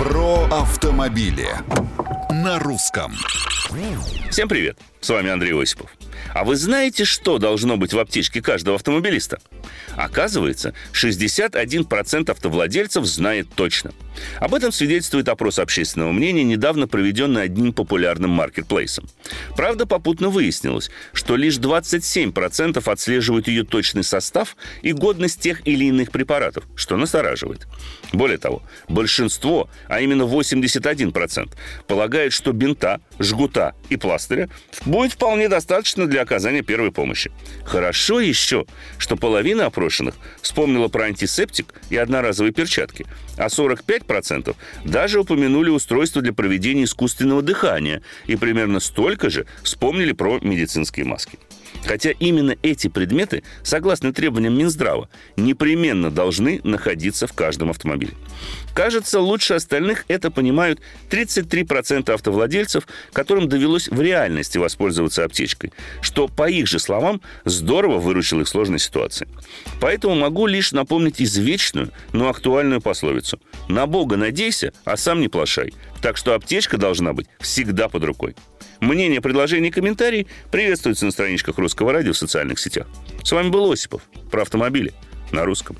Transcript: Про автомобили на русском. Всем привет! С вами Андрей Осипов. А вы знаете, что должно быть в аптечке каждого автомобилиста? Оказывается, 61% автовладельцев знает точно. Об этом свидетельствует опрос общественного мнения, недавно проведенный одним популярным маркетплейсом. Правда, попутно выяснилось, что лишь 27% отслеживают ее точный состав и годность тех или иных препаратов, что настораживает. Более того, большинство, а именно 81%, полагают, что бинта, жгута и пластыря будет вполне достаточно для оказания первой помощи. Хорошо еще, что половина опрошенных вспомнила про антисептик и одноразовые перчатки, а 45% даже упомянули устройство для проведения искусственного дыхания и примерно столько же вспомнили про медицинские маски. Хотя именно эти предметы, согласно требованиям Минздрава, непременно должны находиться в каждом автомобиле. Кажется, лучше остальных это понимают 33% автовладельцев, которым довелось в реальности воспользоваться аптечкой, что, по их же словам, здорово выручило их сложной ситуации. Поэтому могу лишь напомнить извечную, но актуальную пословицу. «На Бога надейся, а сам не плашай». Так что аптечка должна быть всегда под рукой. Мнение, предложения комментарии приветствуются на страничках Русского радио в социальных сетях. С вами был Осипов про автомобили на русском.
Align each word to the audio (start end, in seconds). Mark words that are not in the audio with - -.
Про 0.00 0.46
автомобили 0.50 1.46
на 2.30 2.58
русском. 2.58 3.12
Всем 4.30 4.48
привет! 4.48 4.78
С 5.00 5.08
вами 5.08 5.30
Андрей 5.30 5.54
Осипов. 5.54 5.90
А 6.34 6.44
вы 6.44 6.56
знаете, 6.56 7.04
что 7.04 7.38
должно 7.38 7.76
быть 7.76 7.92
в 7.92 7.98
аптечке 7.98 8.42
каждого 8.42 8.76
автомобилиста? 8.76 9.38
Оказывается, 9.96 10.74
61% 10.92 12.30
автовладельцев 12.30 13.04
знает 13.04 13.48
точно. 13.54 13.92
Об 14.38 14.54
этом 14.54 14.72
свидетельствует 14.72 15.28
опрос 15.28 15.58
общественного 15.58 16.12
мнения, 16.12 16.44
недавно 16.44 16.86
проведенный 16.86 17.44
одним 17.44 17.72
популярным 17.72 18.30
маркетплейсом. 18.30 19.08
Правда, 19.56 19.86
попутно 19.86 20.28
выяснилось, 20.28 20.90
что 21.12 21.36
лишь 21.36 21.58
27% 21.58 22.90
отслеживают 22.90 23.48
ее 23.48 23.64
точный 23.64 24.04
состав 24.04 24.56
и 24.82 24.92
годность 24.92 25.40
тех 25.40 25.66
или 25.66 25.86
иных 25.86 26.10
препаратов, 26.10 26.64
что 26.74 26.96
настораживает. 26.96 27.66
Более 28.12 28.38
того, 28.38 28.62
большинство, 28.88 29.70
а 29.88 30.00
именно 30.00 30.22
81%, 30.24 31.50
полагают, 31.86 32.32
что 32.32 32.52
бинта, 32.52 33.00
жгута 33.20 33.74
и 33.88 33.96
пластыря 33.96 34.48
будет 34.84 35.12
вполне 35.12 35.48
достаточно 35.48 36.06
для 36.06 36.22
оказания 36.22 36.62
первой 36.62 36.90
помощи. 36.90 37.30
Хорошо 37.64 38.18
еще, 38.18 38.66
что 38.98 39.16
половина 39.16 39.66
опрошенных 39.66 40.14
вспомнила 40.42 40.88
про 40.88 41.04
антисептик 41.04 41.74
и 41.90 41.96
одноразовые 41.96 42.52
перчатки, 42.52 43.06
а 43.36 43.46
45% 43.46 44.56
даже 44.84 45.20
упомянули 45.20 45.70
устройство 45.70 46.22
для 46.22 46.32
проведения 46.32 46.84
искусственного 46.84 47.42
дыхания 47.42 48.02
и 48.26 48.36
примерно 48.36 48.80
столько 48.80 49.30
же 49.30 49.46
вспомнили 49.62 50.12
про 50.12 50.38
медицинские 50.40 51.04
маски. 51.04 51.38
Хотя 51.84 52.10
именно 52.10 52.56
эти 52.62 52.88
предметы, 52.88 53.42
согласно 53.62 54.12
требованиям 54.12 54.56
Минздрава, 54.56 55.08
непременно 55.36 56.10
должны 56.10 56.60
находиться 56.64 57.26
в 57.26 57.32
каждом 57.32 57.70
автомобиле. 57.70 58.12
Кажется, 58.74 59.20
лучше 59.20 59.54
остальных 59.54 60.04
это 60.08 60.30
понимают 60.30 60.80
33% 61.10 62.12
автовладельцев, 62.12 62.86
которым 63.12 63.48
довелось 63.48 63.88
в 63.88 64.00
реальности 64.00 64.58
воспользоваться 64.58 65.24
аптечкой, 65.24 65.72
что, 66.00 66.28
по 66.28 66.48
их 66.48 66.66
же 66.66 66.78
словам, 66.78 67.20
здорово 67.44 67.98
выручило 67.98 68.42
их 68.42 68.48
сложной 68.48 68.78
ситуации. 68.78 69.28
Поэтому 69.80 70.14
могу 70.14 70.46
лишь 70.46 70.72
напомнить 70.72 71.20
извечную, 71.20 71.90
но 72.12 72.28
актуальную 72.28 72.80
пословицу. 72.80 73.40
«На 73.68 73.86
Бога 73.86 74.16
надейся, 74.16 74.72
а 74.84 74.96
сам 74.96 75.20
не 75.20 75.28
плашай». 75.28 75.72
Так 76.00 76.16
что 76.16 76.34
аптечка 76.34 76.78
должна 76.78 77.12
быть 77.12 77.26
всегда 77.40 77.88
под 77.88 78.04
рукой. 78.04 78.34
Мнение, 78.80 79.20
предложения 79.20 79.70
комментарии 79.70 80.26
приветствуются 80.50 81.04
на 81.04 81.10
страничках 81.10 81.58
Русского 81.60 81.92
радио 81.92 82.12
в 82.12 82.18
социальных 82.18 82.58
сетях. 82.58 82.86
С 83.22 83.32
вами 83.32 83.50
был 83.50 83.70
Осипов 83.70 84.02
про 84.30 84.42
автомобили 84.42 84.92
на 85.32 85.44
русском. 85.44 85.76